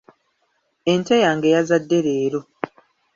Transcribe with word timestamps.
Ente 0.91 1.15
yange 1.23 1.47
yazadde 1.55 1.97
leero. 2.05 2.39